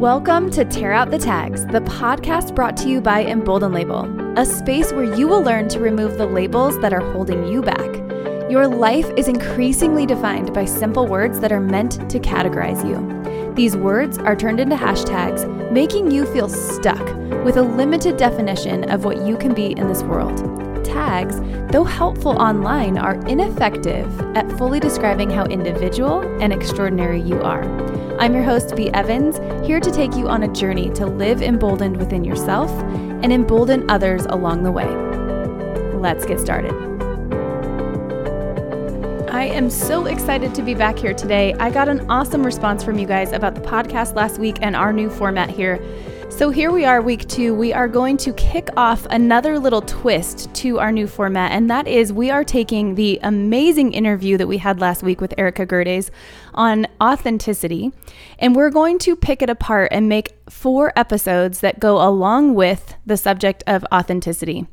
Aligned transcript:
Welcome 0.00 0.50
to 0.52 0.64
Tear 0.64 0.94
Out 0.94 1.10
the 1.10 1.18
Tags, 1.18 1.66
the 1.66 1.82
podcast 1.82 2.54
brought 2.54 2.74
to 2.78 2.88
you 2.88 3.02
by 3.02 3.22
Embolden 3.22 3.70
Label, 3.70 4.08
a 4.38 4.46
space 4.46 4.94
where 4.94 5.14
you 5.14 5.28
will 5.28 5.42
learn 5.42 5.68
to 5.68 5.78
remove 5.78 6.16
the 6.16 6.24
labels 6.24 6.80
that 6.80 6.94
are 6.94 7.12
holding 7.12 7.46
you 7.46 7.60
back. 7.60 7.96
Your 8.50 8.66
life 8.66 9.10
is 9.18 9.28
increasingly 9.28 10.06
defined 10.06 10.54
by 10.54 10.64
simple 10.64 11.06
words 11.06 11.38
that 11.40 11.52
are 11.52 11.60
meant 11.60 12.08
to 12.08 12.18
categorize 12.18 12.82
you. 12.88 13.54
These 13.54 13.76
words 13.76 14.16
are 14.16 14.34
turned 14.34 14.58
into 14.58 14.74
hashtags, 14.74 15.70
making 15.70 16.10
you 16.10 16.24
feel 16.32 16.48
stuck 16.48 17.04
with 17.44 17.58
a 17.58 17.62
limited 17.62 18.16
definition 18.16 18.90
of 18.90 19.04
what 19.04 19.26
you 19.26 19.36
can 19.36 19.52
be 19.52 19.72
in 19.72 19.86
this 19.86 20.02
world. 20.02 20.59
Tags, 20.90 21.40
though 21.70 21.84
helpful 21.84 22.32
online, 22.32 22.98
are 22.98 23.14
ineffective 23.26 24.08
at 24.36 24.50
fully 24.58 24.80
describing 24.80 25.30
how 25.30 25.44
individual 25.44 26.20
and 26.42 26.52
extraordinary 26.52 27.20
you 27.20 27.40
are. 27.42 27.62
I'm 28.18 28.34
your 28.34 28.42
host, 28.42 28.74
B. 28.74 28.90
Evans, 28.90 29.38
here 29.64 29.78
to 29.78 29.90
take 29.92 30.16
you 30.16 30.28
on 30.28 30.42
a 30.42 30.48
journey 30.52 30.90
to 30.94 31.06
live 31.06 31.42
emboldened 31.42 31.96
within 31.96 32.24
yourself 32.24 32.70
and 33.22 33.32
embolden 33.32 33.88
others 33.88 34.26
along 34.26 34.64
the 34.64 34.72
way. 34.72 34.88
Let's 35.94 36.26
get 36.26 36.40
started. 36.40 36.74
I 39.30 39.44
am 39.44 39.70
so 39.70 40.06
excited 40.06 40.56
to 40.56 40.62
be 40.62 40.74
back 40.74 40.98
here 40.98 41.14
today. 41.14 41.54
I 41.54 41.70
got 41.70 41.88
an 41.88 42.10
awesome 42.10 42.44
response 42.44 42.82
from 42.82 42.98
you 42.98 43.06
guys 43.06 43.30
about 43.30 43.54
the 43.54 43.60
podcast 43.60 44.16
last 44.16 44.38
week 44.38 44.56
and 44.60 44.74
our 44.74 44.92
new 44.92 45.08
format 45.08 45.50
here. 45.50 45.76
So 46.30 46.48
here 46.48 46.70
we 46.70 46.86
are, 46.86 47.02
week 47.02 47.28
two. 47.28 47.54
We 47.54 47.74
are 47.74 47.86
going 47.86 48.16
to 48.18 48.32
kick 48.32 48.70
off 48.76 49.04
another 49.10 49.58
little 49.58 49.82
twist 49.82 50.52
to 50.54 50.78
our 50.78 50.90
new 50.90 51.06
format, 51.06 51.52
and 51.52 51.68
that 51.68 51.86
is 51.86 52.14
we 52.14 52.30
are 52.30 52.44
taking 52.44 52.94
the 52.94 53.18
amazing 53.22 53.92
interview 53.92 54.38
that 54.38 54.46
we 54.46 54.56
had 54.56 54.80
last 54.80 55.02
week 55.02 55.20
with 55.20 55.34
Erika 55.36 55.66
Gerdes 55.66 56.08
on 56.54 56.86
authenticity, 57.02 57.92
and 58.38 58.56
we're 58.56 58.70
going 58.70 58.98
to 59.00 59.16
pick 59.16 59.42
it 59.42 59.50
apart 59.50 59.90
and 59.92 60.08
make 60.08 60.32
four 60.48 60.94
episodes 60.96 61.60
that 61.60 61.78
go 61.78 61.96
along 62.00 62.54
with 62.54 62.94
the 63.04 63.18
subject 63.18 63.62
of 63.66 63.84
authenticity. 63.92 64.66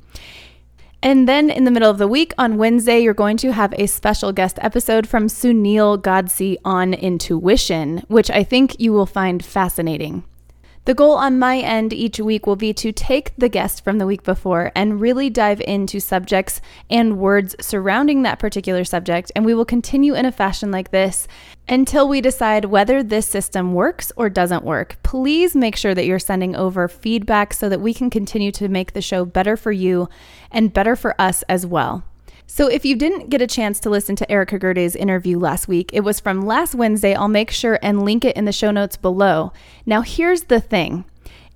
And 1.03 1.27
then 1.27 1.49
in 1.49 1.65
the 1.65 1.71
middle 1.71 1.91
of 1.91 1.97
the 1.97 2.07
week 2.07 2.33
on 2.37 2.57
Wednesday, 2.57 2.99
you're 2.99 3.13
going 3.13 3.37
to 3.37 3.51
have 3.51 3.73
a 3.73 3.87
special 3.87 4.31
guest 4.31 4.57
episode 4.61 5.05
from 5.05 5.27
Sunil 5.27 6.01
Godsey 6.01 6.57
on 6.63 6.93
intuition, 6.93 8.03
which 8.07 8.31
I 8.31 8.43
think 8.43 8.79
you 8.79 8.93
will 8.93 9.05
find 9.05 9.43
fascinating. 9.43 10.23
The 10.87 10.93
goal 10.93 11.15
on 11.15 11.37
my 11.37 11.59
end 11.59 11.91
each 11.91 12.17
week 12.17 12.47
will 12.47 12.55
be 12.55 12.73
to 12.75 12.93
take 12.93 13.35
the 13.35 13.49
guest 13.49 13.83
from 13.83 13.97
the 13.97 14.05
week 14.05 14.23
before 14.23 14.71
and 14.73 15.01
really 15.01 15.29
dive 15.29 15.59
into 15.67 15.99
subjects 15.99 16.61
and 16.89 17.17
words 17.17 17.57
surrounding 17.59 18.23
that 18.23 18.39
particular 18.39 18.85
subject. 18.85 19.29
And 19.35 19.43
we 19.43 19.53
will 19.53 19.65
continue 19.65 20.15
in 20.15 20.25
a 20.25 20.31
fashion 20.31 20.71
like 20.71 20.91
this 20.91 21.27
until 21.67 22.07
we 22.07 22.21
decide 22.21 22.63
whether 22.63 23.03
this 23.03 23.27
system 23.27 23.73
works 23.73 24.13
or 24.15 24.29
doesn't 24.29 24.63
work. 24.63 24.95
Please 25.03 25.57
make 25.57 25.75
sure 25.75 25.93
that 25.93 26.05
you're 26.05 26.19
sending 26.19 26.55
over 26.55 26.87
feedback 26.87 27.53
so 27.53 27.67
that 27.67 27.81
we 27.81 27.93
can 27.93 28.09
continue 28.09 28.53
to 28.53 28.69
make 28.69 28.93
the 28.93 29.01
show 29.01 29.25
better 29.25 29.57
for 29.57 29.73
you 29.73 30.07
and 30.53 30.71
better 30.71 30.95
for 30.95 31.19
us 31.19 31.43
as 31.49 31.65
well. 31.65 32.05
So, 32.49 32.67
if 32.67 32.85
you 32.85 32.95
didn't 32.95 33.29
get 33.29 33.41
a 33.41 33.47
chance 33.47 33.79
to 33.81 33.89
listen 33.89 34.15
to 34.15 34.31
Erika 34.31 34.57
Gerdes' 34.57 34.95
interview 34.95 35.37
last 35.37 35.67
week, 35.67 35.91
it 35.93 35.99
was 35.99 36.21
from 36.21 36.45
last 36.45 36.73
Wednesday. 36.73 37.13
I'll 37.13 37.27
make 37.27 37.51
sure 37.51 37.77
and 37.83 38.03
link 38.03 38.23
it 38.23 38.37
in 38.37 38.45
the 38.45 38.53
show 38.53 38.71
notes 38.71 38.95
below. 38.95 39.51
Now, 39.85 40.01
here's 40.01 40.43
the 40.43 40.61
thing. 40.61 41.03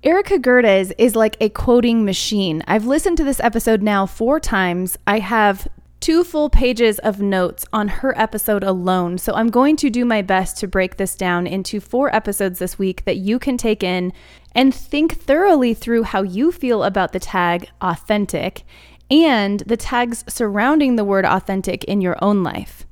Erika 0.04 0.38
Gerdes 0.38 0.92
is 0.98 1.16
like 1.16 1.36
a 1.40 1.48
quoting 1.48 2.04
machine. 2.04 2.62
I've 2.66 2.84
listened 2.84 3.16
to 3.16 3.24
this 3.24 3.40
episode 3.40 3.82
now 3.82 4.04
four 4.04 4.38
times. 4.38 4.98
I 5.06 5.20
have 5.20 5.66
two 6.02 6.24
full 6.24 6.50
pages 6.50 6.98
of 6.98 7.20
notes 7.20 7.64
on 7.72 7.86
her 7.86 8.18
episode 8.18 8.64
alone. 8.64 9.16
So 9.16 9.34
I'm 9.34 9.48
going 9.48 9.76
to 9.76 9.88
do 9.88 10.04
my 10.04 10.20
best 10.20 10.56
to 10.58 10.66
break 10.66 10.96
this 10.96 11.14
down 11.14 11.46
into 11.46 11.78
four 11.78 12.12
episodes 12.14 12.58
this 12.58 12.76
week 12.76 13.04
that 13.04 13.18
you 13.18 13.38
can 13.38 13.56
take 13.56 13.84
in 13.84 14.12
and 14.52 14.74
think 14.74 15.16
thoroughly 15.16 15.72
through 15.72 16.02
how 16.02 16.22
you 16.22 16.50
feel 16.50 16.82
about 16.82 17.12
the 17.12 17.20
tag 17.20 17.68
authentic 17.80 18.64
and 19.12 19.60
the 19.60 19.76
tags 19.76 20.24
surrounding 20.26 20.96
the 20.96 21.04
word 21.04 21.26
authentic 21.26 21.84
in 21.84 22.00
your 22.00 22.16
own 22.22 22.42
life. 22.42 22.86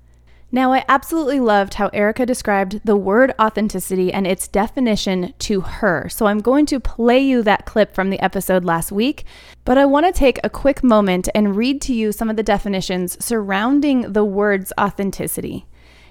Now, 0.52 0.72
I 0.72 0.84
absolutely 0.88 1.38
loved 1.38 1.74
how 1.74 1.88
Erika 1.92 2.26
described 2.26 2.80
the 2.84 2.96
word 2.96 3.32
authenticity 3.40 4.12
and 4.12 4.26
its 4.26 4.48
definition 4.48 5.32
to 5.38 5.60
her. 5.60 6.08
So 6.08 6.26
I'm 6.26 6.40
going 6.40 6.66
to 6.66 6.80
play 6.80 7.20
you 7.20 7.42
that 7.44 7.66
clip 7.66 7.94
from 7.94 8.10
the 8.10 8.20
episode 8.20 8.64
last 8.64 8.90
week, 8.90 9.24
but 9.64 9.78
I 9.78 9.86
want 9.86 10.06
to 10.06 10.12
take 10.12 10.40
a 10.42 10.50
quick 10.50 10.82
moment 10.82 11.28
and 11.36 11.56
read 11.56 11.80
to 11.82 11.94
you 11.94 12.10
some 12.10 12.28
of 12.28 12.36
the 12.36 12.42
definitions 12.42 13.24
surrounding 13.24 14.12
the 14.12 14.24
words 14.24 14.72
authenticity. 14.78 15.66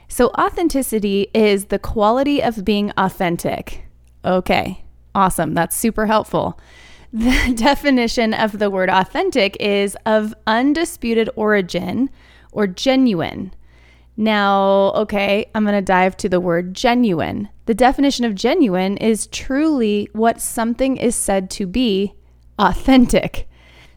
So, 0.07 0.29
authenticity 0.29 1.27
is 1.35 1.65
the 1.65 1.77
quality 1.77 2.41
of 2.41 2.65
being 2.65 2.91
authentic. 2.97 3.85
Okay, 4.25 4.83
awesome. 5.13 5.53
That's 5.53 5.75
super 5.75 6.07
helpful. 6.07 6.57
The 7.11 7.53
definition 7.55 8.33
of 8.33 8.59
the 8.59 8.69
word 8.69 8.89
authentic 8.89 9.57
is 9.59 9.97
of 10.05 10.33
undisputed 10.45 11.29
origin 11.35 12.09
or 12.51 12.67
genuine. 12.67 13.53
Now, 14.15 14.91
okay, 14.95 15.49
I'm 15.55 15.63
going 15.63 15.75
to 15.75 15.81
dive 15.81 16.17
to 16.17 16.29
the 16.29 16.41
word 16.41 16.73
genuine. 16.73 17.49
The 17.65 17.73
definition 17.73 18.25
of 18.25 18.35
genuine 18.35 18.97
is 18.97 19.27
truly 19.27 20.09
what 20.11 20.41
something 20.41 20.97
is 20.97 21.15
said 21.15 21.49
to 21.51 21.65
be 21.65 22.13
authentic. 22.57 23.47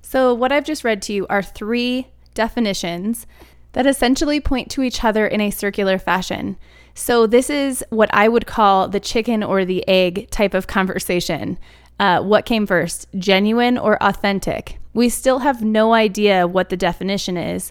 So, 0.00 0.32
what 0.32 0.52
I've 0.52 0.64
just 0.64 0.84
read 0.84 1.02
to 1.02 1.12
you 1.12 1.26
are 1.28 1.42
three 1.42 2.06
definitions 2.34 3.26
that 3.72 3.86
essentially 3.86 4.40
point 4.40 4.70
to 4.70 4.82
each 4.82 5.02
other 5.02 5.26
in 5.26 5.40
a 5.40 5.50
circular 5.50 5.98
fashion. 5.98 6.56
So, 6.94 7.26
this 7.26 7.50
is 7.50 7.84
what 7.90 8.10
I 8.14 8.28
would 8.28 8.46
call 8.46 8.88
the 8.88 9.00
chicken 9.00 9.42
or 9.42 9.64
the 9.64 9.86
egg 9.88 10.30
type 10.30 10.54
of 10.54 10.66
conversation. 10.66 11.58
Uh, 12.02 12.20
what 12.20 12.44
came 12.44 12.66
first, 12.66 13.06
genuine 13.16 13.78
or 13.78 13.96
authentic? 14.02 14.80
We 14.92 15.08
still 15.08 15.38
have 15.38 15.62
no 15.62 15.94
idea 15.94 16.48
what 16.48 16.68
the 16.68 16.76
definition 16.76 17.36
is. 17.36 17.70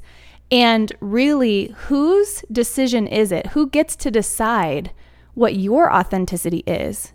And 0.50 0.90
really, 1.02 1.76
whose 1.88 2.46
decision 2.50 3.08
is 3.08 3.34
it? 3.34 3.48
Who 3.48 3.68
gets 3.68 3.94
to 3.98 4.10
decide 4.10 4.92
what 5.34 5.56
your 5.58 5.94
authenticity 5.94 6.60
is? 6.60 7.12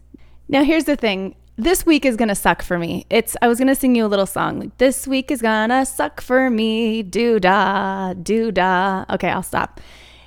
Now, 0.46 0.62
here's 0.62 0.84
the 0.84 0.94
thing 0.94 1.36
this 1.56 1.86
week 1.86 2.04
is 2.04 2.16
gonna 2.16 2.34
suck 2.34 2.60
for 2.60 2.78
me. 2.78 3.06
It's 3.08 3.34
I 3.40 3.48
was 3.48 3.58
gonna 3.58 3.74
sing 3.74 3.94
you 3.94 4.04
a 4.04 4.08
little 4.12 4.26
song 4.26 4.70
this 4.76 5.06
week 5.06 5.30
is 5.30 5.40
gonna 5.40 5.86
suck 5.86 6.20
for 6.20 6.50
me, 6.50 7.02
do 7.02 7.40
da, 7.40 8.12
do 8.12 8.52
da. 8.52 9.06
Okay, 9.08 9.30
I'll 9.30 9.42
stop. 9.42 9.80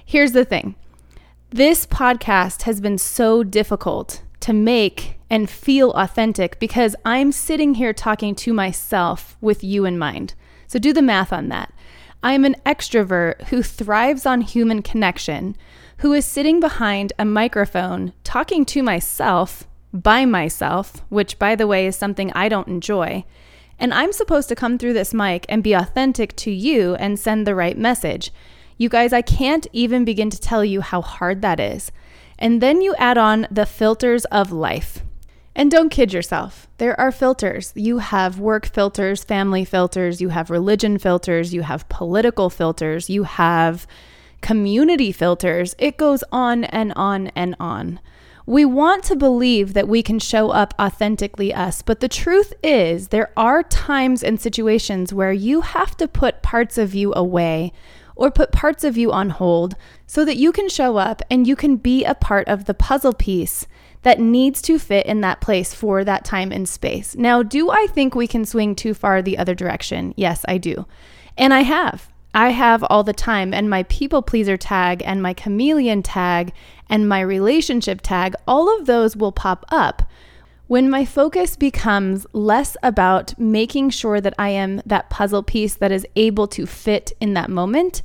Here's 0.04 0.32
the 0.32 0.44
thing. 0.44 0.74
This 1.52 1.86
podcast 1.86 2.64
has 2.64 2.82
been 2.82 2.98
so 2.98 3.44
difficult 3.44 4.24
to 4.40 4.54
make 4.54 5.19
and 5.30 5.50
feel 5.50 5.92
authentic 5.92 6.60
because 6.60 6.96
I'm 7.06 7.32
sitting 7.32 7.76
here 7.76 7.94
talking 7.94 8.36
to 8.36 8.54
myself 8.54 9.38
with 9.42 9.64
you 9.64 9.86
in 9.86 9.98
mind. 9.98 10.34
So 10.68 10.80
do 10.80 10.94
the 10.94 11.02
math 11.02 11.32
on 11.32 11.50
that. 11.50 11.74
I 12.22 12.34
am 12.34 12.46
an 12.46 12.56
extrovert 12.66 13.44
who 13.46 13.64
thrives 13.64 14.26
on 14.26 14.42
human 14.42 14.82
connection, 14.82 15.56
who 15.98 16.12
is 16.14 16.26
sitting 16.26 16.60
behind 16.60 17.14
a 17.18 17.26
microphone 17.26 18.14
talking 18.24 18.66
to 18.66 18.84
myself 18.84 19.68
by 19.94 20.26
myself, 20.26 21.04
which, 21.10 21.40
by 21.40 21.56
the 21.56 21.68
way, 21.68 21.88
is 21.88 21.96
something 21.96 22.32
I 22.34 22.50
don't 22.50 22.68
enjoy. 22.68 23.24
And 23.80 23.94
I'm 23.94 24.12
supposed 24.12 24.50
to 24.50 24.56
come 24.56 24.78
through 24.78 24.94
this 24.94 25.14
mic 25.14 25.46
and 25.48 25.64
be 25.64 25.74
authentic 25.74 26.36
to 26.38 26.52
you 26.52 26.96
and 26.96 27.18
send 27.18 27.48
the 27.48 27.56
right 27.56 27.78
message. 27.78 28.32
You 28.78 28.90
guys, 28.90 29.14
I 29.14 29.22
can't 29.22 29.68
even 29.72 30.06
begin 30.06 30.30
to 30.30 30.40
tell 30.40 30.64
you 30.64 30.82
how 30.82 31.02
hard 31.02 31.42
that 31.42 31.60
is. 31.60 31.92
And 32.38 32.62
then 32.62 32.82
you 32.82 32.96
add 32.96 33.18
on 33.18 33.48
the 33.50 33.66
filters 33.66 34.26
of 34.26 34.52
life. 34.52 35.04
And 35.56 35.72
don't 35.72 35.90
kid 35.90 36.14
yourself. 36.14 36.68
There 36.78 37.00
are 37.00 37.12
filters. 37.12 37.74
You 37.76 37.98
have 37.98 38.40
work 38.40 38.66
filters, 38.68 39.24
family 39.24 39.66
filters, 39.66 40.22
you 40.22 40.30
have 40.30 40.50
religion 40.50 40.98
filters, 40.98 41.54
you 41.54 41.64
have 41.64 41.90
political 41.90 42.50
filters, 42.50 43.10
you 43.10 43.24
have 43.24 43.88
community 44.42 45.12
filters. 45.12 45.76
It 45.78 45.98
goes 45.98 46.24
on 46.32 46.64
and 46.66 46.94
on 46.96 47.28
and 47.36 47.56
on. 47.60 48.00
We 48.46 48.66
want 48.66 49.04
to 49.04 49.16
believe 49.16 49.74
that 49.74 49.88
we 49.88 50.02
can 50.02 50.18
show 50.18 50.50
up 50.50 50.74
authentically 50.80 51.54
us, 51.54 51.84
but 51.84 52.00
the 52.00 52.08
truth 52.08 52.52
is, 52.64 53.10
there 53.10 53.32
are 53.38 53.62
times 53.62 54.24
and 54.24 54.42
situations 54.42 55.14
where 55.14 55.32
you 55.32 55.62
have 55.62 55.96
to 55.98 56.08
put 56.08 56.42
parts 56.42 56.80
of 56.80 56.96
you 56.96 57.14
away 57.14 57.74
or 58.16 58.32
put 58.32 58.52
parts 58.52 58.84
of 58.84 58.98
you 58.98 59.12
on 59.12 59.30
hold 59.30 59.76
so 60.08 60.26
that 60.26 60.38
you 60.38 60.52
can 60.52 60.68
show 60.68 60.98
up 60.98 61.22
and 61.30 61.48
you 61.48 61.56
can 61.56 61.76
be 61.76 62.04
a 62.04 62.16
part 62.16 62.48
of 62.48 62.66
the 62.66 62.74
puzzle 62.74 63.14
piece 63.14 63.68
that 64.04 64.20
needs 64.20 64.62
to 64.64 64.80
fit 64.80 65.06
in 65.06 65.22
that 65.22 65.42
place 65.42 65.74
for 65.74 66.04
that 66.04 66.24
time 66.24 66.52
and 66.52 66.68
space. 66.68 67.16
Now, 67.16 67.44
do 67.44 67.70
I 67.70 67.88
think 67.88 68.16
we 68.16 68.28
can 68.28 68.46
swing 68.46 68.76
too 68.76 68.94
far 68.94 69.22
the 69.22 69.38
other 69.38 69.56
direction? 69.56 70.14
Yes, 70.16 70.46
I 70.48 70.58
do. 70.58 70.86
And 71.38 71.54
I 71.54 71.62
have. 71.62 72.12
I 72.34 72.50
have 72.50 72.84
all 72.84 73.04
the 73.04 73.14
time, 73.14 73.54
and 73.54 73.70
my 73.70 73.84
people 73.84 74.22
pleaser 74.22 74.56
tag, 74.56 75.02
and 75.04 75.22
my 75.22 75.34
chameleon 75.34 76.04
tag, 76.04 76.54
and 76.88 77.10
my 77.10 77.22
relationship 77.22 78.02
tag, 78.02 78.36
all 78.48 78.74
of 78.80 78.86
those 78.86 79.18
will 79.18 79.32
pop 79.32 79.66
up 79.70 80.04
when 80.70 80.88
my 80.88 81.04
focus 81.04 81.56
becomes 81.56 82.28
less 82.32 82.78
about 82.84 83.38
making 83.40 83.90
sure 83.90 84.22
that 84.22 84.36
I 84.38 84.50
am 84.50 84.84
that 84.86 85.10
puzzle 85.10 85.42
piece 85.42 85.74
that 85.74 85.92
is 85.92 86.06
able 86.16 86.48
to 86.50 86.68
fit 86.68 87.12
in 87.20 87.34
that 87.34 87.50
moment, 87.50 88.04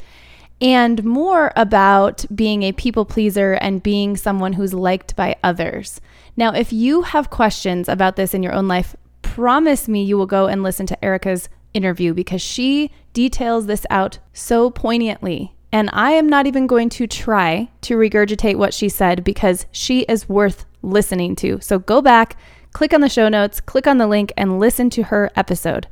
and 0.60 1.04
more 1.04 1.52
about 1.56 2.24
being 2.34 2.62
a 2.62 2.72
people 2.72 3.04
pleaser 3.04 3.54
and 3.54 3.82
being 3.82 4.16
someone 4.16 4.54
who's 4.54 4.72
liked 4.74 5.16
by 5.16 5.36
others. 5.42 6.00
Now, 6.36 6.52
if 6.52 6.72
you 6.72 7.02
have 7.02 7.30
questions 7.30 7.88
about 7.88 8.16
this 8.16 8.34
in 8.34 8.42
your 8.42 8.52
own 8.52 8.68
life, 8.68 8.96
promise 9.22 9.88
me 9.88 10.02
you 10.04 10.16
will 10.16 10.26
go 10.26 10.46
and 10.46 10.62
listen 10.62 10.86
to 10.86 11.04
Erika's 11.04 11.48
interview 11.72 12.14
because 12.14 12.40
she 12.40 12.90
details 13.12 13.66
this 13.66 13.84
out 13.90 14.18
so 14.32 14.70
poignantly. 14.70 15.54
And 15.72 15.90
I 15.92 16.12
am 16.12 16.28
not 16.28 16.46
even 16.46 16.68
going 16.68 16.88
to 16.90 17.08
try 17.08 17.68
to 17.80 17.96
regurgitate 17.96 18.56
what 18.56 18.72
she 18.72 18.88
said 18.88 19.24
because 19.24 19.66
she 19.72 20.02
is 20.02 20.28
worth 20.28 20.66
listening 20.82 21.34
to. 21.36 21.58
So 21.60 21.80
go 21.80 22.00
back, 22.00 22.36
click 22.72 22.94
on 22.94 23.00
the 23.00 23.08
show 23.08 23.28
notes, 23.28 23.60
click 23.60 23.88
on 23.88 23.98
the 23.98 24.06
link, 24.06 24.32
and 24.36 24.60
listen 24.60 24.88
to 24.90 25.04
her 25.04 25.32
episode. 25.34 25.88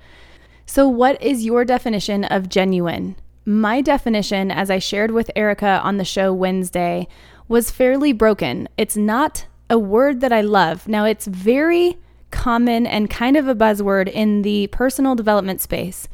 So, 0.67 0.88
what 0.88 1.20
is 1.20 1.44
your 1.44 1.64
definition 1.64 2.25
of 2.25 2.49
genuine? 2.49 3.17
My 3.44 3.81
definition, 3.81 4.50
as 4.50 4.71
I 4.71 4.79
shared 4.79 5.11
with 5.11 5.31
Erika 5.35 5.81
on 5.83 5.97
the 5.97 6.05
show 6.05 6.33
Wednesday, 6.33 7.09
was 7.49 7.73
fairly 7.73 8.12
broken. 8.12 8.69
It's 8.77 8.97
not 8.97 9.47
a 9.69 9.79
word 9.79 10.21
that 10.21 10.33
I 10.33 10.43
love. 10.43 10.87
Now, 10.87 11.05
it's 11.05 11.27
very 11.27 11.99
common 12.31 12.87
and 12.87 13.11
kind 13.11 13.37
of 13.37 13.49
a 13.49 13.55
buzzword 13.55 14.09
in 14.09 14.43
the 14.43 14.69
personal 14.69 15.15
development 15.15 15.61
space. 15.61 16.06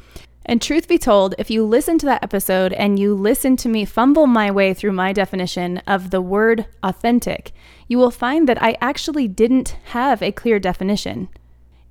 And 0.45 0.59
truth 0.59 0.87
be 0.87 0.97
told, 0.97 1.35
if 1.37 1.51
you 1.51 1.63
listen 1.63 1.99
to 1.99 2.07
that 2.07 2.23
episode 2.23 2.73
and 2.73 2.97
you 2.97 3.13
listen 3.13 3.55
to 3.57 3.69
me 3.69 3.85
fumble 3.85 4.25
my 4.25 4.49
way 4.49 4.73
through 4.73 4.93
my 4.93 5.13
definition 5.13 5.77
of 5.85 6.09
the 6.09 6.21
word 6.21 6.65
authentic, 6.81 7.51
you 7.87 7.99
will 7.99 8.09
find 8.09 8.49
that 8.49 8.61
I 8.61 8.75
actually 8.81 9.27
didn't 9.27 9.77
have 9.85 10.23
a 10.23 10.31
clear 10.31 10.57
definition. 10.57 11.29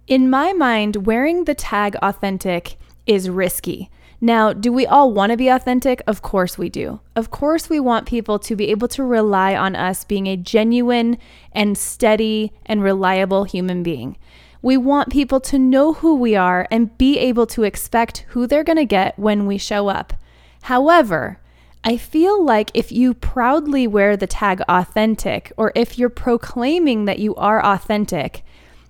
In 0.08 0.28
my 0.28 0.52
mind, 0.52 1.06
wearing 1.06 1.44
the 1.44 1.54
tag 1.54 1.94
authentic 2.02 2.76
is 3.06 3.30
risky. 3.30 3.90
Now, 4.20 4.52
do 4.52 4.72
we 4.72 4.84
all 4.84 5.12
want 5.12 5.30
to 5.30 5.36
be 5.36 5.48
authentic? 5.48 6.02
Of 6.06 6.22
course 6.22 6.58
we 6.58 6.68
do. 6.68 7.00
Of 7.14 7.30
course, 7.30 7.70
we 7.70 7.78
want 7.78 8.08
people 8.08 8.38
to 8.40 8.56
be 8.56 8.70
able 8.70 8.88
to 8.88 9.04
rely 9.04 9.54
on 9.54 9.76
us 9.76 10.02
being 10.02 10.26
a 10.26 10.36
genuine 10.36 11.18
and 11.52 11.78
steady 11.78 12.52
and 12.66 12.82
reliable 12.82 13.44
human 13.44 13.84
being. 13.84 14.16
We 14.60 14.76
want 14.76 15.12
people 15.12 15.38
to 15.40 15.58
know 15.58 15.92
who 15.92 16.16
we 16.16 16.34
are 16.34 16.66
and 16.68 16.98
be 16.98 17.16
able 17.18 17.46
to 17.46 17.62
expect 17.62 18.24
who 18.30 18.48
they're 18.48 18.64
going 18.64 18.76
to 18.76 18.84
get 18.84 19.16
when 19.16 19.46
we 19.46 19.56
show 19.56 19.86
up. 19.86 20.14
However, 20.62 21.38
I 21.84 21.96
feel 21.96 22.44
like 22.44 22.72
if 22.74 22.90
you 22.90 23.14
proudly 23.14 23.86
wear 23.86 24.16
the 24.16 24.26
tag 24.26 24.60
authentic, 24.68 25.52
or 25.56 25.70
if 25.76 25.96
you're 25.96 26.08
proclaiming 26.08 27.04
that 27.04 27.20
you 27.20 27.36
are 27.36 27.64
authentic, 27.64 28.42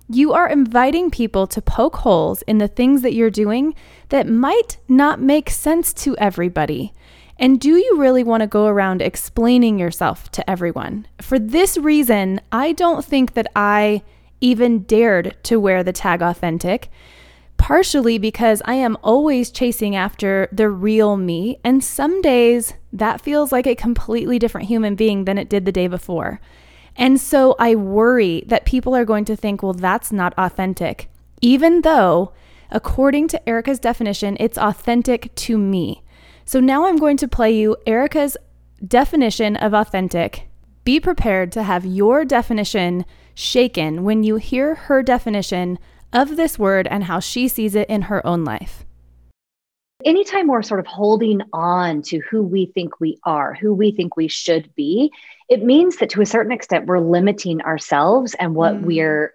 you 0.09 0.33
are 0.33 0.49
inviting 0.49 1.11
people 1.11 1.45
to 1.47 1.61
poke 1.61 1.97
holes 1.97 2.41
in 2.43 2.57
the 2.57 2.67
things 2.67 3.03
that 3.03 3.13
you're 3.13 3.29
doing 3.29 3.75
that 4.09 4.27
might 4.27 4.77
not 4.87 5.21
make 5.21 5.49
sense 5.49 5.93
to 5.93 6.17
everybody. 6.17 6.93
And 7.37 7.59
do 7.59 7.75
you 7.75 7.95
really 7.97 8.23
want 8.23 8.41
to 8.41 8.47
go 8.47 8.65
around 8.65 9.01
explaining 9.01 9.79
yourself 9.79 10.29
to 10.31 10.49
everyone? 10.49 11.07
For 11.21 11.39
this 11.39 11.77
reason, 11.77 12.41
I 12.51 12.73
don't 12.73 13.05
think 13.05 13.33
that 13.35 13.47
I 13.55 14.01
even 14.41 14.83
dared 14.83 15.37
to 15.43 15.59
wear 15.59 15.83
the 15.83 15.93
tag 15.93 16.21
authentic, 16.21 16.89
partially 17.57 18.17
because 18.17 18.61
I 18.65 18.75
am 18.75 18.97
always 19.03 19.51
chasing 19.51 19.95
after 19.95 20.49
the 20.51 20.69
real 20.69 21.17
me. 21.17 21.59
And 21.63 21.83
some 21.83 22.21
days 22.21 22.73
that 22.91 23.21
feels 23.21 23.51
like 23.51 23.67
a 23.67 23.75
completely 23.75 24.39
different 24.39 24.67
human 24.67 24.95
being 24.95 25.25
than 25.25 25.37
it 25.37 25.49
did 25.49 25.65
the 25.65 25.71
day 25.71 25.87
before. 25.87 26.41
And 26.95 27.19
so 27.19 27.55
I 27.59 27.75
worry 27.75 28.43
that 28.47 28.65
people 28.65 28.95
are 28.95 29.05
going 29.05 29.25
to 29.25 29.35
think, 29.35 29.63
well, 29.63 29.73
that's 29.73 30.11
not 30.11 30.33
authentic, 30.37 31.09
even 31.41 31.81
though, 31.81 32.33
according 32.69 33.27
to 33.29 33.49
Erika's 33.49 33.79
definition, 33.79 34.35
it's 34.39 34.57
authentic 34.57 35.33
to 35.35 35.57
me. 35.57 36.03
So 36.45 36.59
now 36.59 36.85
I'm 36.85 36.97
going 36.97 37.17
to 37.17 37.27
play 37.27 37.51
you 37.51 37.77
Erika's 37.85 38.35
definition 38.85 39.55
of 39.55 39.73
authentic. 39.73 40.47
Be 40.83 40.99
prepared 40.99 41.51
to 41.53 41.63
have 41.63 41.85
your 41.85 42.25
definition 42.25 43.05
shaken 43.33 44.03
when 44.03 44.23
you 44.23 44.37
hear 44.37 44.75
her 44.75 45.03
definition 45.03 45.77
of 46.11 46.35
this 46.35 46.57
word 46.57 46.87
and 46.87 47.03
how 47.03 47.19
she 47.19 47.47
sees 47.47 47.75
it 47.75 47.87
in 47.89 48.03
her 48.03 48.25
own 48.25 48.43
life. 48.43 48.83
Anytime 50.05 50.47
we're 50.47 50.61
sort 50.61 50.79
of 50.79 50.87
holding 50.87 51.41
on 51.51 52.01
to 52.03 52.19
who 52.19 52.41
we 52.41 52.67
think 52.67 52.99
we 52.99 53.19
are, 53.25 53.53
who 53.53 53.73
we 53.73 53.91
think 53.91 54.15
we 54.15 54.29
should 54.29 54.73
be, 54.75 55.11
it 55.49 55.63
means 55.63 55.97
that 55.97 56.11
to 56.11 56.21
a 56.21 56.25
certain 56.25 56.53
extent 56.53 56.85
we're 56.85 56.99
limiting 56.99 57.61
ourselves 57.61 58.33
and 58.39 58.55
what 58.55 58.75
mm. 58.75 58.83
we're 58.83 59.33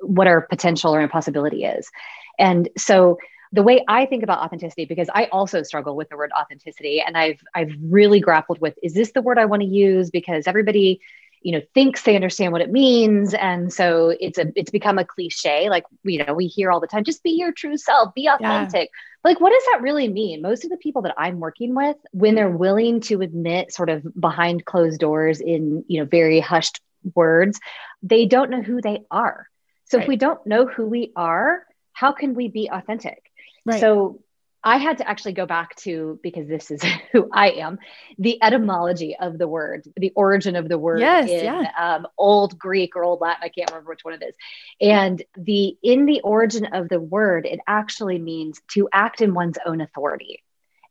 what 0.00 0.26
our 0.26 0.40
potential 0.40 0.94
or 0.94 1.00
impossibility 1.00 1.64
is. 1.64 1.90
And 2.38 2.68
so 2.76 3.18
the 3.52 3.62
way 3.62 3.84
I 3.88 4.06
think 4.06 4.22
about 4.22 4.38
authenticity, 4.38 4.84
because 4.84 5.10
I 5.12 5.26
also 5.26 5.62
struggle 5.62 5.96
with 5.96 6.08
the 6.08 6.16
word 6.16 6.30
authenticity, 6.38 7.00
and 7.00 7.16
I've 7.16 7.40
I've 7.54 7.72
really 7.82 8.20
grappled 8.20 8.60
with 8.60 8.74
is 8.82 8.94
this 8.94 9.12
the 9.12 9.22
word 9.22 9.38
I 9.38 9.44
want 9.44 9.62
to 9.62 9.68
use? 9.68 10.10
Because 10.10 10.46
everybody 10.46 11.00
you 11.42 11.52
know 11.52 11.60
thinks 11.74 12.02
they 12.02 12.14
understand 12.14 12.52
what 12.52 12.60
it 12.60 12.70
means 12.70 13.34
and 13.34 13.72
so 13.72 14.14
it's 14.20 14.38
a 14.38 14.52
it's 14.56 14.70
become 14.70 14.98
a 14.98 15.04
cliche 15.04 15.68
like 15.70 15.84
you 16.02 16.24
know 16.24 16.34
we 16.34 16.46
hear 16.46 16.70
all 16.70 16.80
the 16.80 16.86
time 16.86 17.04
just 17.04 17.22
be 17.22 17.30
your 17.30 17.52
true 17.52 17.76
self 17.76 18.14
be 18.14 18.26
authentic 18.26 18.90
yeah. 18.92 19.28
like 19.30 19.40
what 19.40 19.50
does 19.50 19.62
that 19.72 19.82
really 19.82 20.08
mean 20.08 20.42
most 20.42 20.64
of 20.64 20.70
the 20.70 20.76
people 20.76 21.02
that 21.02 21.14
i'm 21.16 21.40
working 21.40 21.74
with 21.74 21.96
when 22.12 22.34
they're 22.34 22.50
willing 22.50 23.00
to 23.00 23.20
admit 23.20 23.72
sort 23.72 23.88
of 23.88 24.04
behind 24.18 24.64
closed 24.64 25.00
doors 25.00 25.40
in 25.40 25.84
you 25.88 26.00
know 26.00 26.06
very 26.06 26.40
hushed 26.40 26.80
words 27.14 27.58
they 28.02 28.26
don't 28.26 28.50
know 28.50 28.62
who 28.62 28.80
they 28.80 29.00
are 29.10 29.46
so 29.86 29.98
right. 29.98 30.04
if 30.04 30.08
we 30.08 30.16
don't 30.16 30.46
know 30.46 30.66
who 30.66 30.86
we 30.86 31.12
are 31.16 31.64
how 31.92 32.12
can 32.12 32.34
we 32.34 32.48
be 32.48 32.68
authentic 32.70 33.30
right. 33.64 33.80
so 33.80 34.20
I 34.62 34.76
had 34.76 34.98
to 34.98 35.08
actually 35.08 35.32
go 35.32 35.46
back 35.46 35.74
to 35.76 36.20
because 36.22 36.46
this 36.46 36.70
is 36.70 36.82
who 37.12 37.28
I 37.32 37.50
am, 37.52 37.78
the 38.18 38.42
etymology 38.42 39.16
of 39.18 39.38
the 39.38 39.48
word, 39.48 39.84
the 39.96 40.12
origin 40.14 40.56
of 40.56 40.68
the 40.68 40.78
word 40.78 41.00
yes, 41.00 41.28
in 41.28 41.44
yeah. 41.44 41.70
um, 41.78 42.06
Old 42.18 42.58
Greek 42.58 42.94
or 42.96 43.04
Old 43.04 43.20
Latin. 43.20 43.42
I 43.42 43.48
can't 43.48 43.70
remember 43.70 43.90
which 43.90 44.04
one 44.04 44.14
it 44.14 44.22
is. 44.22 44.34
And 44.80 45.22
the 45.36 45.76
in 45.82 46.04
the 46.04 46.20
origin 46.20 46.66
of 46.66 46.88
the 46.88 47.00
word, 47.00 47.46
it 47.46 47.60
actually 47.66 48.18
means 48.18 48.60
to 48.72 48.88
act 48.92 49.22
in 49.22 49.34
one's 49.34 49.58
own 49.64 49.80
authority. 49.80 50.42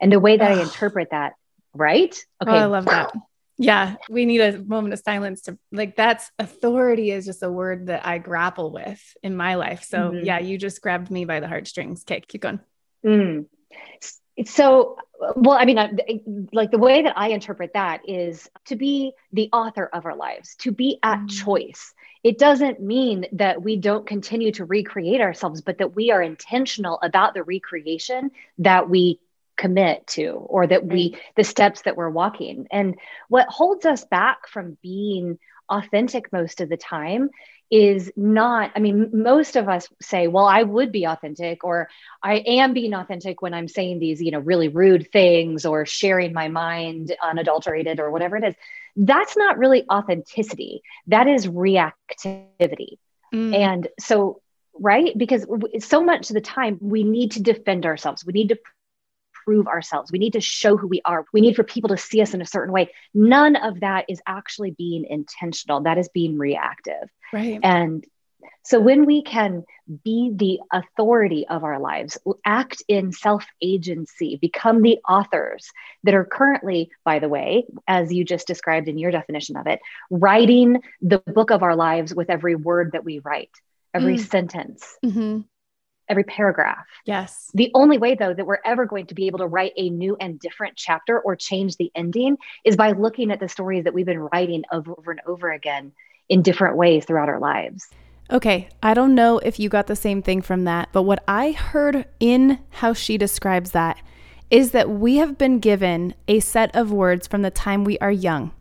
And 0.02 0.12
the 0.12 0.20
way 0.20 0.38
that 0.38 0.52
I 0.52 0.62
interpret 0.62 1.10
that, 1.12 1.34
right? 1.74 2.16
Okay, 2.42 2.52
oh, 2.52 2.56
I 2.56 2.66
love 2.66 2.86
that. 2.86 3.12
Yeah, 3.62 3.98
we 4.10 4.24
need 4.24 4.40
a 4.40 4.58
moment 4.58 4.94
of 4.94 5.02
silence 5.02 5.42
to 5.42 5.60
like 5.74 5.98
that's 5.98 6.32
authority 6.40 7.12
is 7.12 7.26
just 7.26 7.44
a 7.44 7.52
word 7.52 7.88
that 7.88 8.08
I 8.08 8.18
grapple 8.18 8.72
with 8.72 9.02
in 9.22 9.36
my 9.36 9.56
life. 9.56 9.84
So 9.84 10.12
mm-hmm. 10.12 10.26
yeah, 10.26 10.40
you 10.40 10.58
just 10.58 10.82
grabbed 10.82 11.12
me 11.12 11.26
by 11.26 11.42
the 11.42 11.48
heartstrings. 11.50 12.04
Okay, 12.04 12.22
keep 12.22 12.42
going. 12.42 12.62
Mm 13.06 13.46
so 14.46 14.98
well 15.36 15.58
i 15.58 15.66
mean 15.66 15.78
like 16.54 16.72
the 16.72 16.78
way 16.78 17.02
that 17.02 17.18
i 17.18 17.30
interpret 17.30 17.72
that 17.74 18.02
is 18.08 18.50
to 18.66 18.76
be 18.76 19.12
the 19.34 19.50
author 19.52 19.86
of 19.86 20.06
our 20.06 20.16
lives 20.16 20.56
to 20.56 20.72
be 20.72 21.00
at 21.04 21.20
mm. 21.20 21.30
choice. 21.30 21.94
It 22.22 22.38
doesn't 22.38 22.82
mean 22.82 23.26
that 23.34 23.62
we 23.62 23.78
don't 23.78 24.06
continue 24.06 24.52
to 24.54 24.66
recreate 24.66 25.22
ourselves 25.22 25.62
but 25.62 25.78
that 25.78 25.96
we 25.96 26.12
are 26.12 26.22
intentional 26.22 27.00
about 27.02 27.34
the 27.34 27.44
recreation 27.44 28.32
that 28.60 28.90
we 28.90 29.20
commit 29.58 30.08
to 30.08 30.30
or 30.30 30.68
that 30.68 30.86
we 30.86 31.18
the 31.36 31.44
steps 31.44 31.82
that 31.84 31.98
we're 31.98 32.10
walking. 32.10 32.68
And 32.72 32.98
what 33.28 33.48
holds 33.48 33.86
us 33.86 34.06
back 34.06 34.48
from 34.48 34.78
being 34.82 35.38
authentic 35.70 36.32
most 36.32 36.62
of 36.62 36.70
the 36.70 36.78
time 36.78 37.30
is 37.72 38.12
not 38.16 38.72
i 38.76 38.80
mean 38.80 39.10
most 39.14 39.56
of 39.56 39.70
us 39.70 39.88
say 40.02 40.28
well 40.28 40.46
i 40.46 40.64
would 40.64 40.92
be 40.92 41.06
authentic 41.06 41.64
or 41.64 41.88
i 42.24 42.38
am 42.48 42.74
being 42.74 42.94
authentic 42.94 43.42
when 43.42 43.54
i'm 43.54 43.68
saying 43.68 44.00
these 44.00 44.22
you 44.22 44.32
know 44.32 44.40
really 44.40 44.70
rude 44.70 45.12
things 45.12 45.66
or 45.66 45.86
sharing 45.86 46.34
my 46.34 46.48
mind 46.48 47.16
unadulterated 47.22 48.00
or 48.00 48.10
whatever 48.10 48.38
it 48.38 48.44
is 48.44 48.56
that's 48.96 49.38
not 49.38 49.58
really 49.60 49.86
authenticity 49.90 50.82
that 51.08 51.28
is 51.28 51.46
reactivity 51.46 52.98
mm. 53.34 53.56
and 53.56 53.88
so 54.00 54.42
right 54.80 55.16
because 55.16 55.46
so 55.80 56.04
much 56.04 56.30
of 56.32 56.34
the 56.34 56.42
time 56.42 56.78
we 56.82 57.04
need 57.04 57.32
to 57.32 57.42
defend 57.44 57.86
ourselves 57.86 58.26
we 58.26 58.34
need 58.34 58.50
to 58.50 58.58
prove 59.50 59.68
ourselves. 59.68 60.12
We 60.12 60.20
need 60.20 60.34
to 60.34 60.42
show 60.42 60.78
who 60.78 60.88
we 60.88 61.02
are. 61.06 61.26
We 61.34 61.42
need 61.42 61.56
for 61.56 61.64
people 61.64 61.90
to 61.90 61.98
see 61.98 62.22
us 62.22 62.36
in 62.36 62.42
a 62.42 62.46
certain 62.46 62.72
way. 62.72 62.92
None 63.16 63.56
of 63.56 63.80
that 63.80 64.06
is 64.08 64.22
actually 64.28 64.72
being 64.72 65.06
intentional. 65.10 65.82
That 65.82 65.98
is 65.98 66.08
being 66.14 66.38
reactive. 66.38 67.10
Right. 67.34 67.60
And 67.62 68.06
so 68.64 68.80
when 68.80 69.06
we 69.06 69.24
can 69.24 69.64
be 70.04 70.32
the 70.36 70.60
authority 70.72 71.48
of 71.48 71.64
our 71.64 71.80
lives, 71.80 72.18
act 72.46 72.84
in 72.88 73.12
self 73.12 73.46
agency, 73.62 74.38
become 74.40 74.82
the 74.82 75.00
authors 75.08 75.72
that 76.04 76.14
are 76.14 76.26
currently, 76.26 76.92
by 77.04 77.20
the 77.20 77.30
way, 77.30 77.66
as 77.88 78.14
you 78.14 78.24
just 78.24 78.48
described 78.48 78.88
in 78.88 78.98
your 78.98 79.12
definition 79.12 79.58
of 79.58 79.68
it, 79.68 79.80
writing 80.12 80.82
the 81.02 81.20
book 81.20 81.52
of 81.52 81.64
our 81.64 81.76
lives 81.76 82.14
with 82.14 82.30
every 82.30 82.56
word 82.56 82.92
that 82.94 83.04
we 83.04 83.20
write, 83.20 83.52
every 83.94 84.18
mm. 84.18 84.30
sentence. 84.30 84.98
Mm-hmm 85.04 85.42
every 86.10 86.24
paragraph. 86.24 86.88
Yes. 87.06 87.52
The 87.54 87.70
only 87.76 88.00
way, 88.00 88.16
though, 88.16 88.34
that 88.34 88.48
we're 88.48 88.58
ever 88.66 88.88
going 88.88 89.06
to 89.08 89.14
be 89.14 89.28
able 89.28 89.38
to 89.40 89.46
write 89.46 89.74
a 89.78 89.92
new 89.92 90.18
and 90.20 90.40
different 90.40 90.76
chapter 90.76 91.20
or 91.20 91.36
change 91.36 91.78
the 91.78 91.92
ending 91.94 92.38
is 92.66 92.76
by 92.76 92.94
looking 92.94 93.30
at 93.30 93.40
the 93.40 93.48
stories 93.48 93.84
that 93.84 93.94
we've 93.94 94.08
been 94.08 94.18
writing 94.18 94.64
over, 94.72 94.94
over 94.98 95.12
and 95.12 95.22
over 95.28 95.52
again 95.52 95.92
in 96.30 96.42
different 96.42 96.78
ways 96.78 97.06
throughout 97.06 97.30
our 97.30 97.40
lives. 97.40 97.90
Okay, 98.32 98.70
I 98.84 98.94
don't 98.94 99.16
know 99.16 99.40
if 99.40 99.60
you 99.60 99.70
got 99.70 99.88
the 99.88 99.96
same 99.96 100.22
thing 100.22 100.42
from 100.42 100.64
that, 100.66 100.90
but 100.94 101.02
what 101.02 101.24
I 101.28 101.52
heard 101.52 102.06
in 102.20 102.60
how 102.70 102.94
she 102.94 103.18
describes 103.18 103.72
that 103.72 103.98
is 104.52 104.72
that 104.72 104.90
we 104.90 105.18
have 105.18 105.38
been 105.38 105.60
given 105.60 106.14
a 106.28 106.40
set 106.40 106.76
of 106.76 106.92
words 106.92 107.28
from 107.28 107.42
the 107.42 107.52
time 107.52 107.84
we 107.84 107.98
are 108.00 108.12
young. 108.12 108.52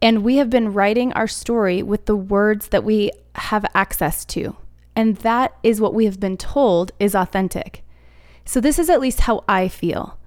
And 0.00 0.24
we 0.24 0.36
have 0.36 0.50
been 0.50 0.72
writing 0.72 1.12
our 1.12 1.28
story 1.28 1.80
with 1.82 2.06
the 2.06 2.16
words 2.16 2.68
that 2.68 2.82
we 2.82 3.12
have 3.36 3.64
access 3.74 4.24
to. 4.26 4.56
And 4.96 5.16
that 5.18 5.56
is 5.62 5.80
what 5.80 5.94
we 5.94 6.04
have 6.04 6.18
been 6.18 6.36
told 6.36 6.90
is 6.98 7.14
authentic. 7.14 7.84
So, 8.44 8.60
this 8.60 8.80
is 8.80 8.90
at 8.90 9.00
least 9.00 9.20
how 9.20 9.44
I 9.48 9.68
feel. 9.68 10.18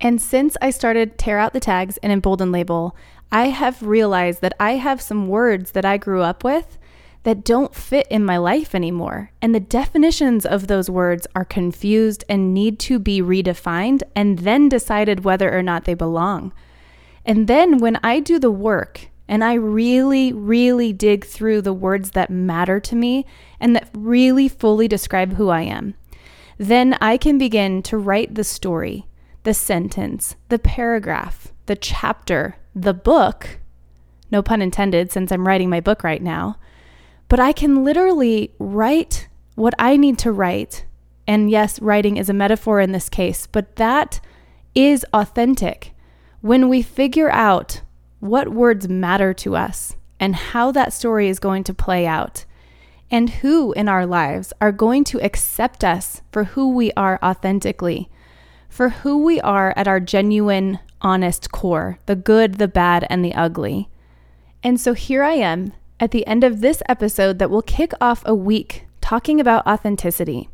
And 0.00 0.20
since 0.20 0.56
I 0.60 0.70
started 0.70 1.18
Tear 1.18 1.38
Out 1.38 1.52
the 1.52 1.60
Tags 1.60 1.96
and 1.98 2.12
Embolden 2.12 2.52
Label, 2.52 2.96
I 3.32 3.48
have 3.48 3.82
realized 3.82 4.40
that 4.42 4.54
I 4.60 4.72
have 4.72 5.00
some 5.00 5.28
words 5.28 5.72
that 5.72 5.84
I 5.84 5.96
grew 5.96 6.22
up 6.22 6.44
with 6.44 6.78
that 7.24 7.42
don't 7.42 7.74
fit 7.74 8.06
in 8.10 8.24
my 8.24 8.36
life 8.36 8.74
anymore. 8.74 9.32
And 9.40 9.54
the 9.54 9.60
definitions 9.60 10.44
of 10.46 10.66
those 10.66 10.90
words 10.90 11.26
are 11.34 11.44
confused 11.44 12.22
and 12.28 12.54
need 12.54 12.78
to 12.80 12.98
be 12.98 13.20
redefined 13.20 14.02
and 14.14 14.40
then 14.40 14.68
decided 14.68 15.24
whether 15.24 15.56
or 15.56 15.62
not 15.62 15.84
they 15.84 15.94
belong. 15.94 16.52
And 17.24 17.48
then 17.48 17.78
when 17.78 17.98
I 18.02 18.20
do 18.20 18.38
the 18.38 18.50
work 18.50 19.08
and 19.26 19.42
I 19.42 19.54
really, 19.54 20.32
really 20.32 20.92
dig 20.92 21.24
through 21.24 21.62
the 21.62 21.72
words 21.72 22.10
that 22.10 22.28
matter 22.28 22.78
to 22.80 22.94
me 22.94 23.24
and 23.58 23.74
that 23.74 23.88
really 23.94 24.48
fully 24.48 24.86
describe 24.86 25.34
who 25.34 25.48
I 25.48 25.62
am, 25.62 25.94
then 26.58 26.96
I 27.00 27.16
can 27.16 27.38
begin 27.38 27.82
to 27.84 27.96
write 27.96 28.34
the 28.34 28.44
story, 28.44 29.06
the 29.44 29.54
sentence, 29.54 30.36
the 30.48 30.58
paragraph, 30.58 31.52
the 31.66 31.76
chapter, 31.76 32.56
the 32.74 32.94
book. 32.94 33.60
No 34.30 34.42
pun 34.42 34.60
intended, 34.60 35.12
since 35.12 35.30
I'm 35.30 35.46
writing 35.46 35.70
my 35.70 35.80
book 35.80 36.02
right 36.02 36.22
now. 36.22 36.58
But 37.28 37.40
I 37.40 37.52
can 37.52 37.84
literally 37.84 38.52
write 38.58 39.28
what 39.54 39.74
I 39.78 39.96
need 39.96 40.18
to 40.20 40.32
write. 40.32 40.84
And 41.26 41.50
yes, 41.50 41.80
writing 41.80 42.16
is 42.16 42.28
a 42.28 42.34
metaphor 42.34 42.80
in 42.80 42.92
this 42.92 43.08
case, 43.08 43.46
but 43.46 43.76
that 43.76 44.20
is 44.74 45.06
authentic. 45.14 45.92
When 46.40 46.68
we 46.68 46.82
figure 46.82 47.30
out 47.30 47.80
what 48.20 48.48
words 48.48 48.88
matter 48.88 49.32
to 49.34 49.56
us 49.56 49.96
and 50.18 50.34
how 50.34 50.72
that 50.72 50.92
story 50.92 51.28
is 51.28 51.38
going 51.38 51.64
to 51.64 51.74
play 51.74 52.06
out, 52.06 52.44
and 53.10 53.30
who 53.30 53.72
in 53.72 53.88
our 53.88 54.06
lives 54.06 54.52
are 54.60 54.72
going 54.72 55.04
to 55.04 55.20
accept 55.22 55.84
us 55.84 56.22
for 56.32 56.44
who 56.44 56.70
we 56.74 56.90
are 56.92 57.18
authentically, 57.22 58.10
for 58.74 58.88
who 58.88 59.22
we 59.22 59.40
are 59.40 59.72
at 59.76 59.86
our 59.86 60.00
genuine, 60.00 60.80
honest 61.00 61.52
core 61.52 61.96
the 62.06 62.16
good, 62.16 62.54
the 62.54 62.66
bad, 62.66 63.06
and 63.08 63.24
the 63.24 63.32
ugly. 63.32 63.88
And 64.64 64.80
so 64.80 64.94
here 64.94 65.22
I 65.22 65.34
am 65.34 65.72
at 66.00 66.10
the 66.10 66.26
end 66.26 66.42
of 66.42 66.60
this 66.60 66.82
episode 66.88 67.38
that 67.38 67.50
will 67.50 67.62
kick 67.62 67.92
off 68.00 68.24
a 68.26 68.34
week 68.34 68.86
talking 69.00 69.38
about 69.38 69.64
authenticity 69.64 70.48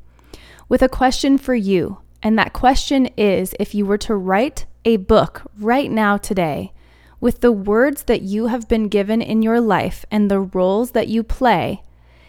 with 0.69 0.83
a 0.83 0.89
question 0.89 1.39
for 1.39 1.55
you. 1.55 2.03
And 2.23 2.39
that 2.39 2.53
question 2.53 3.07
is 3.17 3.55
if 3.59 3.75
you 3.75 3.87
were 3.87 3.97
to 3.97 4.15
write 4.15 4.67
a 4.85 4.99
book 4.99 5.51
right 5.59 5.91
now, 5.91 6.19
today, 6.19 6.75
with 7.23 7.41
the 7.41 7.53
words 7.53 8.03
that 8.03 8.21
you 8.21 8.49
have 8.49 8.69
been 8.69 8.89
given 8.89 9.23
in 9.23 9.41
your 9.41 9.63
life 9.63 10.05
and 10.11 10.31
the 10.31 10.41
roles 10.41 10.91
that 10.91 11.09
you 11.09 11.23
play, 11.23 11.85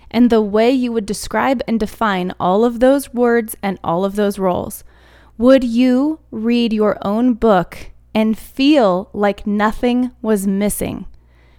and 0.09 0.29
the 0.29 0.41
way 0.41 0.71
you 0.71 0.93
would 0.93 1.05
describe 1.05 1.61
and 1.67 1.81
define 1.81 2.33
all 2.39 2.63
of 2.63 2.79
those 2.79 3.13
words 3.13 3.57
and 3.61 3.77
all 3.83 4.05
of 4.05 4.15
those 4.15 4.39
roles, 4.39 4.85
would 5.41 5.63
you 5.63 6.19
read 6.29 6.71
your 6.71 6.99
own 7.01 7.33
book 7.33 7.89
and 8.13 8.37
feel 8.37 9.09
like 9.11 9.47
nothing 9.47 10.11
was 10.21 10.45
missing? 10.45 11.07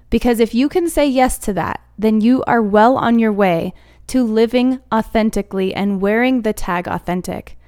Because 0.09 0.39
if 0.39 0.55
you 0.55 0.69
can 0.69 0.89
say 0.89 1.05
yes 1.05 1.37
to 1.39 1.53
that, 1.55 1.81
then 1.99 2.21
you 2.21 2.45
are 2.47 2.63
well 2.63 2.97
on 2.97 3.19
your 3.19 3.33
way 3.33 3.75
to 4.07 4.23
living 4.23 4.79
authentically 4.95 5.75
and 5.75 6.01
wearing 6.01 6.43
the 6.43 6.53
tag 6.53 6.87
authentic. 6.87 7.59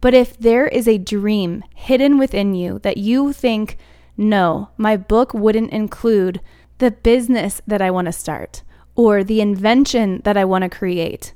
But 0.00 0.12
if 0.12 0.36
there 0.36 0.66
is 0.66 0.88
a 0.88 0.98
dream 0.98 1.62
hidden 1.76 2.18
within 2.18 2.52
you 2.52 2.80
that 2.80 2.96
you 2.96 3.32
think, 3.32 3.76
no, 4.16 4.70
my 4.76 4.96
book 4.96 5.32
wouldn't 5.32 5.70
include 5.70 6.40
the 6.78 6.90
business 6.90 7.62
that 7.68 7.80
I 7.80 7.92
want 7.92 8.06
to 8.06 8.12
start, 8.12 8.64
or 8.96 9.22
the 9.22 9.40
invention 9.40 10.20
that 10.24 10.36
I 10.36 10.44
want 10.44 10.62
to 10.62 10.68
create, 10.68 11.32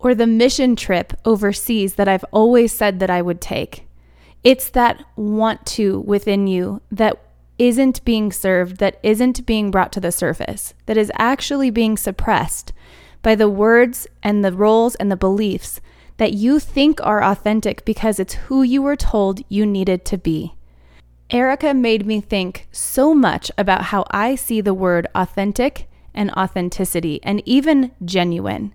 or 0.00 0.14
the 0.14 0.26
mission 0.26 0.74
trip 0.74 1.12
overseas 1.24 1.94
that 1.94 2.08
I've 2.08 2.24
always 2.32 2.72
said 2.72 3.00
that 3.00 3.10
I 3.10 3.22
would 3.22 3.40
take, 3.40 3.86
it's 4.42 4.70
that 4.70 5.04
want 5.16 5.64
to 5.66 6.00
within 6.00 6.46
you 6.46 6.80
that 6.90 7.22
isn't 7.58 8.02
being 8.06 8.32
served, 8.32 8.78
that 8.78 8.98
isn't 9.02 9.44
being 9.44 9.70
brought 9.70 9.92
to 9.92 10.00
the 10.00 10.10
surface, 10.10 10.72
that 10.86 10.96
is 10.96 11.12
actually 11.16 11.70
being 11.70 11.96
suppressed 11.98 12.72
by 13.22 13.34
the 13.34 13.50
words 13.50 14.06
and 14.22 14.42
the 14.42 14.52
roles 14.52 14.94
and 14.94 15.12
the 15.12 15.16
beliefs 15.16 15.80
that 16.16 16.32
you 16.32 16.58
think 16.58 17.00
are 17.02 17.22
authentic 17.22 17.84
because 17.84 18.18
it's 18.18 18.34
who 18.34 18.62
you 18.62 18.80
were 18.80 18.96
told 18.96 19.40
you 19.48 19.66
needed 19.66 20.04
to 20.06 20.16
be. 20.16 20.54
Erika 21.30 21.72
made 21.74 22.06
me 22.06 22.20
think 22.20 22.66
so 22.72 23.14
much 23.14 23.50
about 23.56 23.84
how 23.84 24.04
I 24.10 24.34
see 24.34 24.60
the 24.60 24.74
word 24.74 25.06
authentic 25.14 25.88
and 26.14 26.30
authenticity 26.32 27.20
and 27.22 27.42
even 27.46 27.92
genuine. 28.04 28.74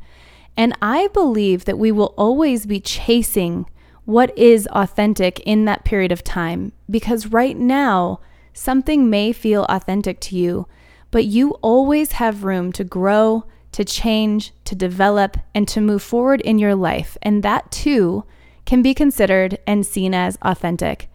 And 0.57 0.73
I 0.81 1.07
believe 1.09 1.65
that 1.65 1.79
we 1.79 1.91
will 1.91 2.13
always 2.17 2.65
be 2.65 2.79
chasing 2.79 3.65
what 4.05 4.37
is 4.37 4.67
authentic 4.71 5.39
in 5.41 5.65
that 5.65 5.83
period 5.83 6.11
of 6.11 6.23
time 6.23 6.71
because 6.89 7.27
right 7.27 7.57
now, 7.57 8.19
Something 8.57 9.09
may 9.09 9.33
feel 9.33 9.65
authentic 9.65 10.21
to 10.21 10.37
you, 10.37 10.65
but 11.11 11.25
you 11.25 11.51
always 11.61 12.13
have 12.13 12.45
room 12.45 12.71
to 12.71 12.85
grow, 12.85 13.43
to 13.73 13.83
change, 13.83 14.53
to 14.63 14.75
develop, 14.75 15.35
and 15.53 15.67
to 15.67 15.81
move 15.81 16.01
forward 16.01 16.39
in 16.39 16.57
your 16.57 16.73
life. 16.73 17.17
And 17.21 17.43
that 17.43 17.69
too 17.69 18.23
can 18.65 18.81
be 18.81 18.93
considered 18.93 19.59
and 19.67 19.85
seen 19.85 20.13
as 20.13 20.37
authentic. 20.41 21.09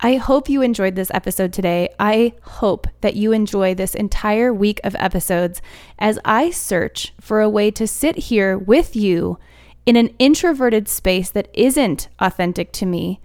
I 0.00 0.16
hope 0.16 0.50
you 0.50 0.60
enjoyed 0.60 0.94
this 0.94 1.10
episode 1.14 1.54
today. 1.54 1.88
I 1.98 2.34
hope 2.42 2.86
that 3.00 3.16
you 3.16 3.32
enjoy 3.32 3.74
this 3.74 3.94
entire 3.94 4.52
week 4.52 4.78
of 4.84 4.94
episodes 4.96 5.62
as 5.98 6.18
I 6.22 6.50
search 6.50 7.14
for 7.18 7.40
a 7.40 7.48
way 7.48 7.70
to 7.70 7.86
sit 7.86 8.16
here 8.16 8.58
with 8.58 8.94
you 8.94 9.38
in 9.86 9.96
an 9.96 10.08
introverted 10.18 10.86
space 10.86 11.30
that 11.30 11.48
isn't 11.54 12.08
authentic 12.18 12.72
to 12.72 12.86
me 12.86 13.20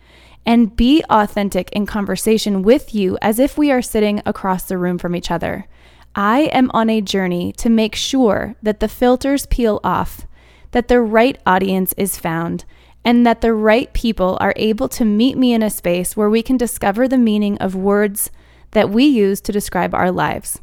and 0.45 0.75
be 0.75 1.03
authentic 1.09 1.69
in 1.71 1.85
conversation 1.85 2.61
with 2.61 2.95
you 2.95 3.17
as 3.21 3.37
if 3.37 3.57
we 3.57 3.69
are 3.69 3.81
sitting 3.81 4.21
across 4.25 4.63
the 4.63 4.77
room 4.77 4.97
from 4.97 5.13
each 5.13 5.29
other. 5.29 5.67
I 6.15 6.43
am 6.53 6.71
on 6.73 6.89
a 6.89 7.01
journey 7.01 7.51
to 7.53 7.69
make 7.69 7.95
sure 7.95 8.55
that 8.63 8.79
the 8.79 8.87
filters 8.87 9.45
peel 9.45 9.81
off, 9.83 10.25
that 10.71 10.87
the 10.87 11.01
right 11.01 11.37
audience 11.45 11.93
is 11.97 12.17
found, 12.17 12.65
and 13.03 13.25
that 13.25 13.41
the 13.41 13.53
right 13.53 13.91
people 13.93 14.37
are 14.39 14.53
able 14.55 14.87
to 14.89 15.05
meet 15.05 15.37
me 15.37 15.53
in 15.53 15.63
a 15.63 15.69
space 15.69 16.15
where 16.15 16.29
we 16.29 16.43
can 16.43 16.57
discover 16.57 17.07
the 17.07 17.17
meaning 17.17 17.57
of 17.57 17.75
words 17.75 18.29
that 18.71 18.89
we 18.89 19.05
use 19.05 19.41
to 19.41 19.51
describe 19.51 19.93
our 19.93 20.11
lives. 20.11 20.61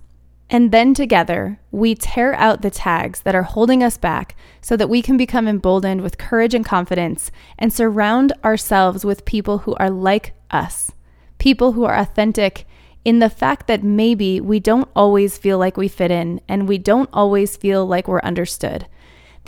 And 0.50 0.72
then 0.72 0.94
together, 0.94 1.60
we 1.70 1.94
tear 1.94 2.34
out 2.34 2.62
the 2.62 2.70
tags 2.70 3.20
that 3.20 3.34
are 3.34 3.42
holding 3.42 3.82
us 3.82 3.98
back 3.98 4.34
so 4.62 4.76
that 4.76 4.88
we 4.88 5.02
can 5.02 5.18
become 5.18 5.46
emboldened 5.46 6.00
with 6.00 6.16
courage 6.16 6.54
and 6.54 6.64
confidence 6.64 7.30
and 7.58 7.70
surround 7.72 8.32
ourselves 8.42 9.04
with 9.04 9.26
people 9.26 9.58
who 9.58 9.74
are 9.74 9.90
like 9.90 10.32
us, 10.50 10.92
people 11.38 11.72
who 11.72 11.84
are 11.84 11.98
authentic 11.98 12.66
in 13.04 13.18
the 13.18 13.28
fact 13.28 13.66
that 13.66 13.82
maybe 13.82 14.40
we 14.40 14.58
don't 14.58 14.88
always 14.96 15.36
feel 15.36 15.58
like 15.58 15.76
we 15.76 15.86
fit 15.86 16.10
in 16.10 16.40
and 16.48 16.66
we 16.66 16.78
don't 16.78 17.10
always 17.12 17.56
feel 17.56 17.84
like 17.84 18.08
we're 18.08 18.20
understood. 18.20 18.86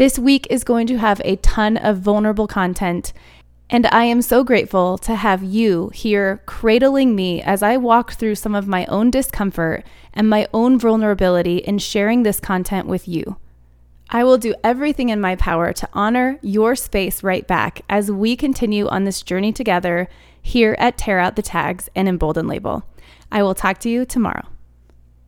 This 0.00 0.18
week 0.18 0.46
is 0.48 0.64
going 0.64 0.86
to 0.86 0.96
have 0.96 1.20
a 1.26 1.36
ton 1.36 1.76
of 1.76 1.98
vulnerable 1.98 2.46
content 2.46 3.12
and 3.68 3.84
I 3.88 4.04
am 4.04 4.22
so 4.22 4.42
grateful 4.42 4.96
to 4.96 5.14
have 5.14 5.42
you 5.42 5.90
here 5.92 6.40
cradling 6.46 7.14
me 7.14 7.42
as 7.42 7.62
I 7.62 7.76
walk 7.76 8.12
through 8.12 8.36
some 8.36 8.54
of 8.54 8.66
my 8.66 8.86
own 8.86 9.10
discomfort 9.10 9.84
and 10.14 10.26
my 10.26 10.48
own 10.54 10.78
vulnerability 10.78 11.58
in 11.58 11.76
sharing 11.76 12.22
this 12.22 12.40
content 12.40 12.86
with 12.86 13.06
you. 13.06 13.36
I 14.08 14.24
will 14.24 14.38
do 14.38 14.54
everything 14.64 15.10
in 15.10 15.20
my 15.20 15.36
power 15.36 15.70
to 15.74 15.88
honor 15.92 16.38
your 16.40 16.76
space 16.76 17.22
right 17.22 17.46
back 17.46 17.82
as 17.90 18.10
we 18.10 18.36
continue 18.36 18.88
on 18.88 19.04
this 19.04 19.20
journey 19.20 19.52
together 19.52 20.08
here 20.40 20.76
at 20.78 20.96
Tear 20.96 21.18
Out 21.18 21.36
the 21.36 21.42
Tags 21.42 21.90
and 21.94 22.08
Embolden 22.08 22.48
Label. 22.48 22.84
I 23.30 23.42
will 23.42 23.54
talk 23.54 23.76
to 23.80 23.90
you 23.90 24.06
tomorrow. 24.06 24.46